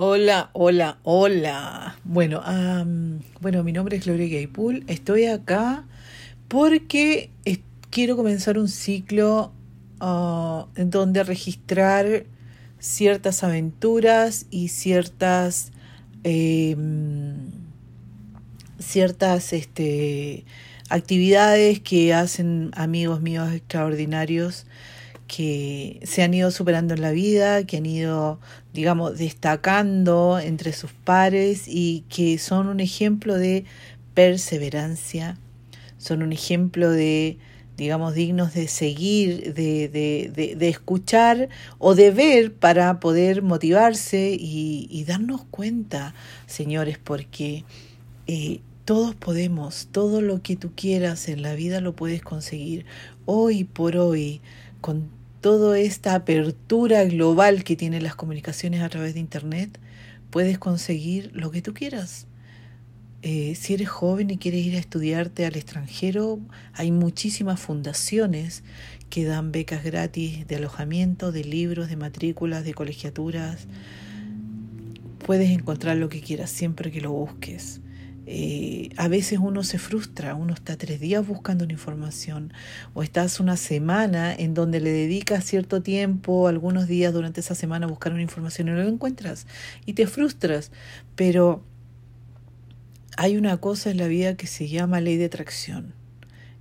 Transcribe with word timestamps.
Hola, 0.00 0.50
hola, 0.52 0.98
hola. 1.02 1.98
Bueno, 2.04 2.40
bueno, 3.40 3.64
mi 3.64 3.72
nombre 3.72 3.96
es 3.96 4.04
Gloria 4.04 4.28
Gaypool. 4.28 4.84
Estoy 4.86 5.24
acá 5.24 5.86
porque 6.46 7.30
quiero 7.90 8.14
comenzar 8.16 8.58
un 8.58 8.68
ciclo 8.68 9.52
uh, 10.00 10.66
en 10.76 10.90
donde 10.90 11.24
registrar 11.24 12.26
ciertas 12.78 13.42
aventuras 13.42 14.46
y 14.52 14.68
ciertas 14.68 15.72
em, 16.22 17.50
ciertas 18.78 19.52
este, 19.52 20.44
actividades 20.90 21.80
que 21.80 22.14
hacen 22.14 22.70
amigos 22.76 23.20
míos 23.20 23.52
extraordinarios 23.52 24.64
que 25.28 26.00
se 26.02 26.22
han 26.22 26.34
ido 26.34 26.50
superando 26.50 26.94
en 26.94 27.02
la 27.02 27.12
vida, 27.12 27.64
que 27.64 27.76
han 27.76 27.86
ido, 27.86 28.40
digamos, 28.72 29.18
destacando 29.18 30.40
entre 30.40 30.72
sus 30.72 30.92
pares 30.92 31.64
y 31.68 32.04
que 32.08 32.38
son 32.38 32.66
un 32.66 32.80
ejemplo 32.80 33.36
de 33.36 33.64
perseverancia, 34.14 35.38
son 35.98 36.22
un 36.22 36.32
ejemplo 36.32 36.90
de, 36.90 37.38
digamos, 37.76 38.14
dignos 38.14 38.54
de 38.54 38.68
seguir, 38.68 39.52
de, 39.52 39.88
de, 39.88 40.56
de, 40.56 40.68
escuchar 40.68 41.50
o 41.78 41.94
de 41.94 42.10
ver 42.10 42.54
para 42.54 42.98
poder 42.98 43.42
motivarse 43.42 44.34
y, 44.36 45.04
darnos 45.06 45.44
cuenta, 45.50 46.14
señores, 46.46 46.98
porque 46.98 47.64
eh, 48.26 48.60
todos 48.86 49.14
podemos, 49.14 49.88
todo 49.92 50.22
lo 50.22 50.42
que 50.42 50.56
tú 50.56 50.72
quieras 50.74 51.28
en 51.28 51.42
la 51.42 51.54
vida 51.54 51.82
lo 51.82 51.94
puedes 51.94 52.22
conseguir. 52.22 52.86
Hoy 53.26 53.64
por 53.64 53.98
hoy, 53.98 54.40
con 54.80 55.17
toda 55.40 55.78
esta 55.78 56.14
apertura 56.14 57.04
global 57.04 57.64
que 57.64 57.76
tienen 57.76 58.02
las 58.02 58.14
comunicaciones 58.14 58.82
a 58.82 58.88
través 58.88 59.14
de 59.14 59.20
Internet, 59.20 59.78
puedes 60.30 60.58
conseguir 60.58 61.30
lo 61.34 61.50
que 61.50 61.62
tú 61.62 61.74
quieras. 61.74 62.26
Eh, 63.22 63.54
si 63.56 63.74
eres 63.74 63.88
joven 63.88 64.30
y 64.30 64.38
quieres 64.38 64.64
ir 64.64 64.76
a 64.76 64.78
estudiarte 64.78 65.44
al 65.44 65.56
extranjero, 65.56 66.38
hay 66.72 66.92
muchísimas 66.92 67.58
fundaciones 67.58 68.62
que 69.10 69.24
dan 69.24 69.50
becas 69.50 69.82
gratis 69.82 70.46
de 70.46 70.56
alojamiento, 70.56 71.32
de 71.32 71.44
libros, 71.44 71.88
de 71.88 71.96
matrículas, 71.96 72.64
de 72.64 72.74
colegiaturas. 72.74 73.66
Puedes 75.24 75.50
encontrar 75.50 75.96
lo 75.96 76.08
que 76.08 76.20
quieras 76.20 76.50
siempre 76.50 76.92
que 76.92 77.00
lo 77.00 77.10
busques. 77.10 77.80
Eh, 78.30 78.90
a 78.98 79.08
veces 79.08 79.38
uno 79.40 79.62
se 79.62 79.78
frustra, 79.78 80.34
uno 80.34 80.52
está 80.52 80.76
tres 80.76 81.00
días 81.00 81.26
buscando 81.26 81.64
una 81.64 81.72
información 81.72 82.52
o 82.92 83.02
estás 83.02 83.40
una 83.40 83.56
semana 83.56 84.34
en 84.34 84.52
donde 84.52 84.80
le 84.80 84.90
dedicas 84.90 85.46
cierto 85.46 85.80
tiempo, 85.80 86.46
algunos 86.46 86.86
días 86.86 87.14
durante 87.14 87.40
esa 87.40 87.54
semana 87.54 87.86
a 87.86 87.88
buscar 87.88 88.12
una 88.12 88.20
información 88.20 88.68
y 88.68 88.72
no 88.72 88.76
lo 88.82 88.88
encuentras 88.88 89.46
y 89.86 89.94
te 89.94 90.06
frustras, 90.06 90.72
pero 91.16 91.64
hay 93.16 93.38
una 93.38 93.56
cosa 93.56 93.90
en 93.90 93.96
la 93.96 94.08
vida 94.08 94.36
que 94.36 94.46
se 94.46 94.68
llama 94.68 95.00
ley 95.00 95.16
de 95.16 95.24
atracción 95.24 95.97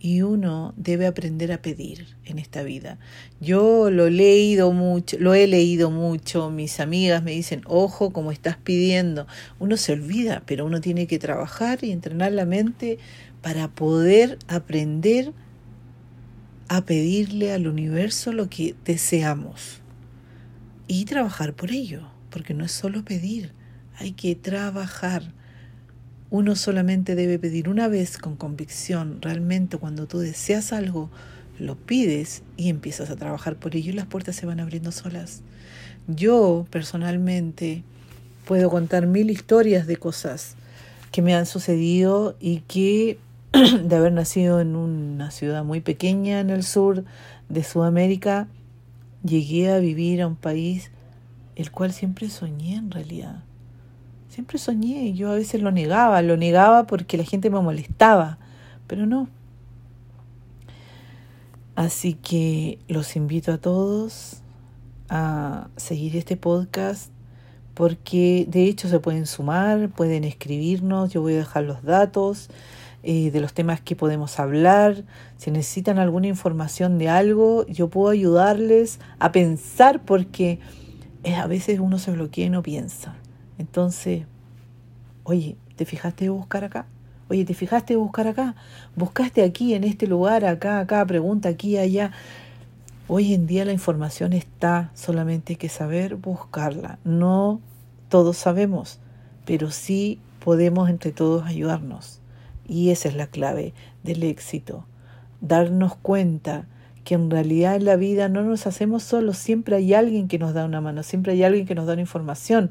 y 0.00 0.22
uno 0.22 0.74
debe 0.76 1.06
aprender 1.06 1.52
a 1.52 1.62
pedir 1.62 2.06
en 2.24 2.38
esta 2.38 2.62
vida. 2.62 2.98
Yo 3.40 3.90
lo 3.90 4.06
he 4.06 4.10
leído 4.10 4.72
mucho, 4.72 5.16
lo 5.18 5.34
he 5.34 5.46
leído 5.46 5.90
mucho, 5.90 6.50
mis 6.50 6.80
amigas 6.80 7.22
me 7.22 7.32
dicen, 7.32 7.62
"Ojo, 7.66 8.12
como 8.12 8.32
estás 8.32 8.56
pidiendo." 8.56 9.26
Uno 9.58 9.76
se 9.76 9.92
olvida, 9.92 10.42
pero 10.46 10.66
uno 10.66 10.80
tiene 10.80 11.06
que 11.06 11.18
trabajar 11.18 11.78
y 11.82 11.90
entrenar 11.90 12.32
la 12.32 12.44
mente 12.44 12.98
para 13.42 13.68
poder 13.68 14.38
aprender 14.48 15.32
a 16.68 16.84
pedirle 16.84 17.52
al 17.52 17.66
universo 17.66 18.32
lo 18.32 18.48
que 18.48 18.74
deseamos 18.84 19.80
y 20.86 21.04
trabajar 21.04 21.54
por 21.54 21.70
ello, 21.70 22.08
porque 22.30 22.54
no 22.54 22.64
es 22.64 22.72
solo 22.72 23.04
pedir, 23.04 23.52
hay 23.96 24.12
que 24.12 24.34
trabajar. 24.34 25.34
Uno 26.30 26.56
solamente 26.56 27.14
debe 27.14 27.38
pedir 27.38 27.68
una 27.68 27.88
vez 27.88 28.18
con 28.18 28.36
convicción. 28.36 29.22
Realmente 29.22 29.78
cuando 29.78 30.06
tú 30.06 30.18
deseas 30.18 30.72
algo, 30.72 31.10
lo 31.58 31.76
pides 31.76 32.42
y 32.56 32.68
empiezas 32.68 33.10
a 33.10 33.16
trabajar 33.16 33.56
por 33.56 33.74
ello 33.74 33.92
y 33.92 33.94
las 33.94 34.06
puertas 34.06 34.36
se 34.36 34.46
van 34.46 34.60
abriendo 34.60 34.92
solas. 34.92 35.42
Yo 36.06 36.66
personalmente 36.70 37.82
puedo 38.44 38.70
contar 38.70 39.06
mil 39.06 39.30
historias 39.30 39.86
de 39.86 39.96
cosas 39.96 40.54
que 41.12 41.22
me 41.22 41.34
han 41.34 41.46
sucedido 41.46 42.36
y 42.40 42.60
que 42.60 43.18
de 43.82 43.96
haber 43.96 44.12
nacido 44.12 44.60
en 44.60 44.76
una 44.76 45.30
ciudad 45.30 45.64
muy 45.64 45.80
pequeña 45.80 46.40
en 46.40 46.50
el 46.50 46.62
sur 46.62 47.04
de 47.48 47.64
Sudamérica, 47.64 48.48
llegué 49.24 49.70
a 49.70 49.78
vivir 49.78 50.20
a 50.20 50.26
un 50.26 50.36
país 50.36 50.90
el 51.56 51.70
cual 51.70 51.92
siempre 51.92 52.28
soñé 52.28 52.76
en 52.76 52.90
realidad. 52.90 53.42
Siempre 54.38 54.58
soñé, 54.58 55.14
yo 55.14 55.32
a 55.32 55.34
veces 55.34 55.62
lo 55.62 55.72
negaba, 55.72 56.22
lo 56.22 56.36
negaba 56.36 56.86
porque 56.86 57.16
la 57.16 57.24
gente 57.24 57.50
me 57.50 57.60
molestaba, 57.60 58.38
pero 58.86 59.04
no. 59.04 59.28
Así 61.74 62.14
que 62.14 62.78
los 62.86 63.16
invito 63.16 63.52
a 63.52 63.58
todos 63.58 64.42
a 65.08 65.66
seguir 65.76 66.16
este 66.16 66.36
podcast 66.36 67.10
porque 67.74 68.46
de 68.48 68.66
hecho 68.66 68.88
se 68.88 69.00
pueden 69.00 69.26
sumar, 69.26 69.88
pueden 69.88 70.22
escribirnos, 70.22 71.12
yo 71.12 71.20
voy 71.20 71.34
a 71.34 71.38
dejar 71.38 71.64
los 71.64 71.82
datos 71.82 72.48
eh, 73.02 73.32
de 73.32 73.40
los 73.40 73.54
temas 73.54 73.80
que 73.80 73.96
podemos 73.96 74.38
hablar, 74.38 75.02
si 75.36 75.50
necesitan 75.50 75.98
alguna 75.98 76.28
información 76.28 76.98
de 76.98 77.08
algo, 77.08 77.66
yo 77.66 77.88
puedo 77.88 78.10
ayudarles 78.10 79.00
a 79.18 79.32
pensar 79.32 80.04
porque 80.04 80.60
eh, 81.24 81.34
a 81.34 81.48
veces 81.48 81.80
uno 81.80 81.98
se 81.98 82.12
bloquea 82.12 82.46
y 82.46 82.50
no 82.50 82.62
piensa. 82.62 83.16
Entonces, 83.58 84.24
oye, 85.24 85.56
¿te 85.76 85.84
fijaste 85.84 86.24
de 86.24 86.30
buscar 86.30 86.64
acá? 86.64 86.86
Oye, 87.28 87.44
¿te 87.44 87.52
fijaste 87.52 87.92
de 87.92 87.98
buscar 87.98 88.26
acá? 88.26 88.54
¿Buscaste 88.96 89.42
aquí, 89.42 89.74
en 89.74 89.84
este 89.84 90.06
lugar, 90.06 90.44
acá, 90.44 90.80
acá, 90.80 91.04
pregunta 91.04 91.50
aquí, 91.50 91.76
allá? 91.76 92.12
Hoy 93.06 93.34
en 93.34 93.46
día 93.46 93.64
la 93.64 93.72
información 93.72 94.32
está, 94.32 94.90
solamente 94.94 95.54
hay 95.54 95.56
que 95.56 95.68
saber 95.68 96.16
buscarla. 96.16 96.98
No 97.04 97.60
todos 98.08 98.38
sabemos, 98.38 99.00
pero 99.44 99.70
sí 99.70 100.20
podemos 100.42 100.88
entre 100.88 101.12
todos 101.12 101.44
ayudarnos. 101.44 102.20
Y 102.66 102.90
esa 102.90 103.08
es 103.08 103.16
la 103.16 103.26
clave 103.26 103.74
del 104.02 104.22
éxito. 104.22 104.86
Darnos 105.40 105.96
cuenta 105.96 106.66
que 107.04 107.14
en 107.14 107.30
realidad 107.30 107.76
en 107.76 107.86
la 107.86 107.96
vida 107.96 108.28
no 108.28 108.42
nos 108.42 108.66
hacemos 108.66 109.02
solos, 109.02 109.38
siempre 109.38 109.76
hay 109.76 109.94
alguien 109.94 110.28
que 110.28 110.38
nos 110.38 110.52
da 110.54 110.64
una 110.64 110.80
mano, 110.80 111.02
siempre 111.02 111.32
hay 111.32 111.42
alguien 111.42 111.66
que 111.66 111.74
nos 111.74 111.86
da 111.86 111.94
una 111.94 112.02
información 112.02 112.70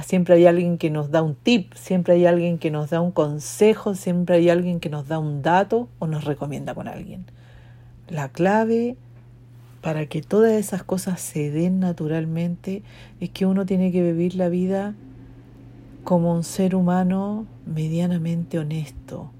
siempre 0.00 0.34
hay 0.34 0.46
alguien 0.46 0.78
que 0.78 0.90
nos 0.90 1.10
da 1.10 1.22
un 1.22 1.34
tip, 1.34 1.74
siempre 1.74 2.14
hay 2.14 2.26
alguien 2.26 2.58
que 2.58 2.70
nos 2.70 2.90
da 2.90 3.00
un 3.00 3.12
consejo, 3.12 3.94
siempre 3.94 4.36
hay 4.36 4.48
alguien 4.48 4.80
que 4.80 4.88
nos 4.88 5.08
da 5.08 5.18
un 5.18 5.42
dato 5.42 5.88
o 5.98 6.06
nos 6.06 6.24
recomienda 6.24 6.74
con 6.74 6.88
alguien. 6.88 7.26
La 8.08 8.30
clave 8.30 8.96
para 9.82 10.06
que 10.06 10.22
todas 10.22 10.52
esas 10.52 10.82
cosas 10.82 11.20
se 11.20 11.50
den 11.50 11.80
naturalmente 11.80 12.82
es 13.20 13.30
que 13.30 13.46
uno 13.46 13.66
tiene 13.66 13.92
que 13.92 14.02
vivir 14.02 14.34
la 14.34 14.48
vida 14.48 14.94
como 16.04 16.34
un 16.34 16.44
ser 16.44 16.74
humano 16.74 17.46
medianamente 17.66 18.58
honesto, 18.58 19.30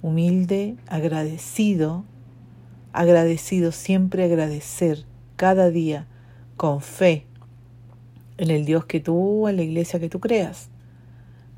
humilde, 0.00 0.76
agradecido, 0.86 2.04
agradecido, 2.92 3.72
siempre 3.72 4.24
agradecer 4.24 5.04
cada 5.36 5.70
día 5.70 6.06
con 6.56 6.80
fe, 6.80 7.26
en 8.38 8.50
el 8.50 8.64
Dios 8.64 8.84
que 8.86 9.00
tú, 9.00 9.48
en 9.48 9.56
la 9.56 9.62
iglesia 9.62 10.00
que 10.00 10.08
tú 10.08 10.20
creas, 10.20 10.68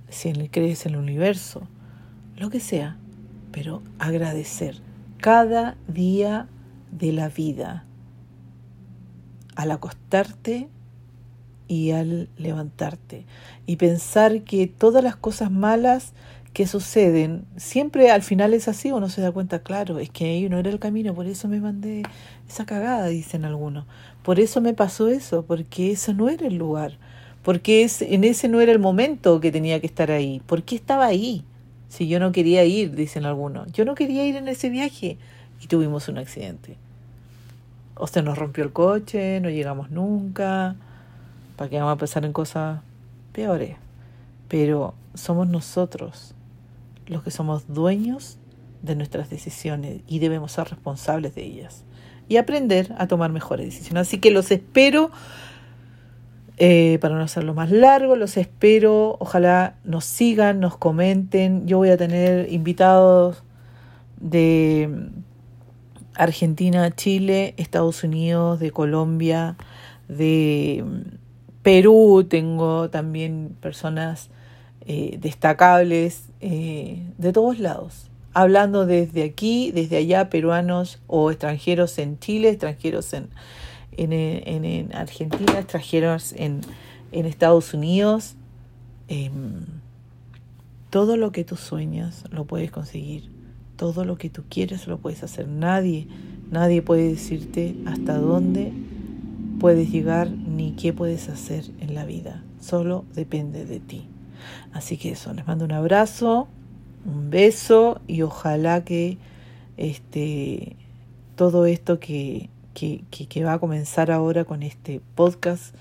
si 0.09 0.33
crees 0.49 0.87
en 0.87 0.95
el 0.95 1.01
universo, 1.01 1.67
lo 2.37 2.51
que 2.51 2.61
sea, 2.61 2.97
pero 3.53 3.83
agradecer 3.99 4.81
cada 5.19 5.77
día 5.89 6.49
de 6.91 7.12
la 7.12 7.29
vida, 7.29 7.85
al 9.57 9.71
acostarte 9.71 10.69
y 11.67 11.93
al 11.93 12.29
levantarte, 12.37 13.25
y 13.67 13.76
pensar 13.76 14.43
que 14.43 14.67
todas 14.67 15.03
las 15.03 15.17
cosas 15.17 15.50
malas 15.50 16.12
que 16.55 16.69
suceden, 16.69 17.45
siempre 17.56 18.12
al 18.12 18.23
final 18.23 18.55
es 18.55 18.69
así, 18.69 18.93
uno 18.93 19.09
se 19.09 19.21
da 19.21 19.33
cuenta, 19.33 19.59
claro, 19.59 19.99
es 19.99 20.09
que 20.09 20.27
ahí 20.27 20.49
no 20.49 20.56
era 20.56 20.71
el 20.71 20.79
camino, 20.79 21.12
por 21.12 21.27
eso 21.27 21.49
me 21.49 21.61
mandé 21.61 22.05
esa 22.49 22.65
cagada, 22.65 23.09
dicen 23.09 23.45
algunos, 23.45 23.87
por 24.23 24.39
eso 24.39 24.61
me 24.61 24.73
pasó 24.73 25.09
eso, 25.09 25.45
porque 25.45 25.91
eso 25.91 26.15
no 26.15 26.29
era 26.29 26.47
el 26.47 26.55
lugar, 26.55 26.97
porque 27.43 27.83
es, 27.83 28.03
en 28.03 28.23
ese 28.23 28.49
no 28.49 28.61
era 28.61 28.71
el 28.71 28.79
momento 28.79 29.41
que 29.41 29.51
tenía 29.51 29.81
que 29.81 29.89
estar 29.89 30.12
ahí, 30.12 30.41
¿por 30.47 30.62
qué 30.62 30.77
estaba 30.77 31.06
ahí? 31.06 31.45
Si 31.89 32.06
yo 32.06 32.21
no 32.21 32.31
quería 32.31 32.65
ir, 32.65 32.95
dicen 32.95 33.25
algunos, 33.25 33.73
yo 33.73 33.85
no 33.85 33.97
quería 33.97 34.25
ir 34.25 34.37
en 34.37 34.47
ese 34.47 34.71
viaje 34.71 35.19
y 35.61 35.67
tuvimos 35.67 36.09
un 36.09 36.19
accidente. 36.19 36.77
O 37.97 38.07
se 38.07 38.23
nos 38.23 38.39
rompió 38.39 38.62
el 38.62 38.73
coche, 38.73 39.41
no 39.41 39.50
llegamos 39.50 39.91
nunca, 39.91 40.77
para 41.57 41.69
que 41.69 41.79
vamos 41.79 41.95
a 41.95 41.99
pensar 41.99 42.25
en 42.25 42.33
cosas 42.33 42.81
peores. 43.33 43.77
Pero 44.49 44.95
somos 45.15 45.47
nosotros 45.47 46.35
los 47.06 47.23
que 47.23 47.31
somos 47.31 47.67
dueños 47.69 48.39
de 48.83 48.97
nuestras 48.97 49.31
decisiones 49.31 50.03
y 50.06 50.19
debemos 50.19 50.53
ser 50.53 50.69
responsables 50.69 51.35
de 51.35 51.45
ellas 51.45 51.85
y 52.29 52.37
aprender 52.37 52.95
a 52.99 53.06
tomar 53.06 53.33
mejores 53.33 53.67
decisiones. 53.67 54.09
Así 54.09 54.19
que 54.19 54.31
los 54.31 54.51
espero 54.51 55.11
Eh, 56.56 56.99
para 57.01 57.17
no 57.17 57.23
hacerlo 57.25 57.53
más 57.53 57.73
largo, 57.73 58.15
los 58.15 58.37
espero. 58.37 59.17
Ojalá 59.19 59.75
nos 59.83 60.05
sigan, 60.05 60.61
nos 60.61 60.77
comenten. 60.77 61.67
Yo 61.67 61.79
voy 61.79 61.91
a 61.91 61.97
tener 61.97 62.53
invitados 62.53 63.43
de 64.21 64.89
Argentina, 66.15 66.93
Chile, 66.93 67.55
Estados 67.57 68.05
Unidos, 68.05 68.61
de 68.61 68.71
Colombia, 68.71 69.57
de 70.07 70.85
Perú. 71.62 72.25
Tengo 72.29 72.89
también 72.89 73.57
personas 73.61 74.31
eh, 74.87 75.19
destacables 75.21 76.29
eh, 76.41 77.03
de 77.17 77.33
todos 77.33 77.59
lados. 77.59 78.11
Hablando 78.35 78.85
desde 78.85 79.23
aquí, 79.23 79.71
desde 79.73 79.97
allá, 79.97 80.29
peruanos 80.29 81.01
o 81.07 81.31
extranjeros 81.31 81.99
en 81.99 82.19
Chile, 82.19 82.51
extranjeros 82.51 83.15
en, 83.15 83.31
en, 83.97 84.95
Argentina, 84.95 85.59
extranjeros 85.59 86.33
en, 86.33 86.61
en 87.13 87.27
Estados 87.27 87.73
Unidos. 87.73 88.35
Em, 89.09 89.65
todo 90.91 91.17
lo 91.17 91.33
que 91.33 91.45
tú 91.45 91.57
sueñas 91.57 92.25
lo 92.31 92.45
puedes 92.45 92.71
conseguir. 92.71 93.31
Todo 93.77 94.05
lo 94.05 94.19
que 94.19 94.31
tú 94.31 94.43
quieres 94.49 94.87
lo 94.87 94.99
puedes 94.99 95.23
hacer. 95.23 95.49
Nadie, 95.49 96.09
nadie 96.51 96.83
puede 96.83 97.09
decirte 97.09 97.75
hasta 97.87 98.19
dónde 98.19 98.73
puedes 99.61 99.91
llegar 99.91 100.31
ni 100.31 100.73
qué 100.73 100.93
puedes 100.93 101.29
hacer 101.29 101.65
en 101.81 101.95
la 101.95 102.05
vida. 102.05 102.43
Solo 102.61 103.05
depende 103.15 103.65
de 103.65 103.81
ti. 103.81 104.09
Así 104.73 104.96
que 104.96 105.12
eso, 105.12 105.32
les 105.35 105.46
mando 105.46 105.64
un 105.64 105.73
abrazo, 105.73 106.49
un 107.05 107.31
beso 107.31 108.00
y 108.06 108.23
ojalá 108.23 108.85
que 108.85 109.19
este 109.76 110.76
todo 111.37 111.67
esto 111.67 111.99
que, 111.99 112.49
que, 112.75 113.02
que, 113.11 113.44
va 113.44 113.55
a 113.55 113.58
comenzar 113.58 114.11
ahora 114.11 114.44
con 114.44 114.62
este 114.62 115.00
podcast 115.14 115.75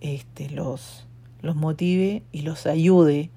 este, 0.00 0.50
los, 0.50 1.06
los 1.40 1.56
motive 1.56 2.22
y 2.30 2.42
los 2.42 2.66
ayude 2.66 3.30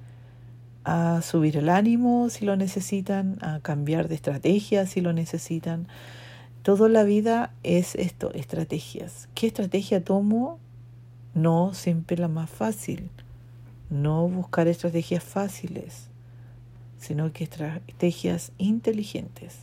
a 0.83 1.21
subir 1.21 1.57
el 1.57 1.69
ánimo 1.69 2.29
si 2.29 2.45
lo 2.45 2.55
necesitan, 2.55 3.37
a 3.41 3.59
cambiar 3.59 4.07
de 4.07 4.15
estrategia 4.15 4.85
si 4.85 5.01
lo 5.01 5.13
necesitan. 5.13 5.87
Toda 6.61 6.89
la 6.89 7.03
vida 7.03 7.53
es 7.63 7.95
esto, 7.95 8.33
estrategias. 8.33 9.29
¿Qué 9.35 9.47
estrategia 9.47 10.03
tomo? 10.03 10.59
No 11.33 11.73
siempre 11.73 12.17
la 12.17 12.27
más 12.27 12.49
fácil. 12.49 13.09
No 13.89 14.27
buscar 14.27 14.67
estrategias 14.67 15.23
fáciles, 15.23 16.09
sino 16.97 17.31
que 17.31 17.43
estrategias 17.43 18.51
inteligentes. 18.57 19.59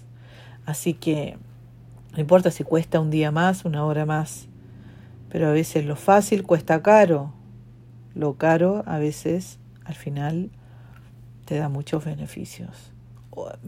Así 0.64 0.94
que 0.94 1.36
no 2.12 2.20
importa 2.20 2.50
si 2.50 2.62
cuesta 2.62 3.00
un 3.00 3.10
día 3.10 3.30
más, 3.30 3.64
una 3.64 3.84
hora 3.84 4.06
más, 4.06 4.46
pero 5.30 5.48
a 5.48 5.52
veces 5.52 5.86
lo 5.86 5.96
fácil 5.96 6.44
cuesta 6.44 6.82
caro. 6.82 7.32
Lo 8.14 8.34
caro 8.34 8.82
a 8.86 8.98
veces 8.98 9.58
al 9.84 9.94
final 9.94 10.50
te 11.46 11.56
da 11.56 11.69
muchos 11.69 12.04
beneficios. 12.04 12.92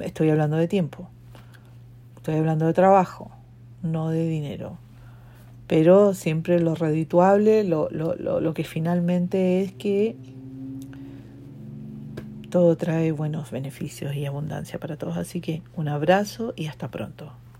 Estoy 0.00 0.28
hablando 0.28 0.58
de 0.58 0.68
tiempo, 0.68 1.08
estoy 2.16 2.36
hablando 2.36 2.66
de 2.66 2.74
trabajo, 2.74 3.30
no 3.82 4.10
de 4.10 4.28
dinero. 4.28 4.76
Pero 5.66 6.12
siempre 6.12 6.60
lo 6.60 6.74
redituable, 6.74 7.64
lo, 7.64 7.88
lo, 7.90 8.14
lo, 8.14 8.40
lo 8.40 8.54
que 8.54 8.64
finalmente 8.64 9.62
es 9.62 9.72
que 9.72 10.16
todo 12.54 12.76
trae 12.76 13.10
buenos 13.10 13.50
beneficios 13.50 14.14
y 14.14 14.26
abundancia 14.26 14.78
para 14.78 14.96
todos. 14.96 15.16
Así 15.16 15.40
que 15.40 15.64
un 15.74 15.88
abrazo 15.88 16.54
y 16.54 16.68
hasta 16.68 16.88
pronto. 16.88 17.32